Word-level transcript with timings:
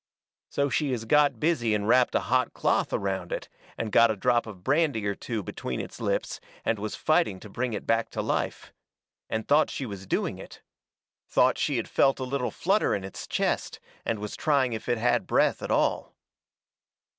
So 0.49 0.67
she 0.71 0.89
has 0.93 1.05
got 1.05 1.39
busy 1.39 1.75
and 1.75 1.87
wrapped 1.87 2.15
a 2.15 2.21
hot 2.21 2.53
cloth 2.55 2.91
around 2.91 3.31
it, 3.31 3.47
and 3.77 3.91
got 3.91 4.09
a 4.09 4.15
drop 4.15 4.47
of 4.47 4.63
brandy 4.63 5.05
or 5.05 5.13
two 5.13 5.43
between 5.43 5.79
its 5.79 6.01
lips, 6.01 6.39
and 6.65 6.79
was 6.79 6.95
fighting 6.95 7.39
to 7.41 7.49
bring 7.51 7.73
it 7.73 7.85
back 7.85 8.09
to 8.17 8.21
life. 8.23 8.73
And 9.29 9.47
thought 9.47 9.69
she 9.69 9.85
was 9.85 10.07
doing 10.07 10.39
it. 10.39 10.63
Thought 11.27 11.59
she 11.59 11.77
had 11.77 11.87
felt 11.87 12.19
a 12.19 12.23
little 12.23 12.49
flutter 12.49 12.95
in 12.95 13.03
its 13.03 13.27
chest, 13.27 13.79
and 14.03 14.17
was 14.17 14.35
trying 14.35 14.73
if 14.73 14.89
it 14.89 14.97
had 14.97 15.27
breath 15.27 15.61
at 15.61 15.69
all. 15.69 16.15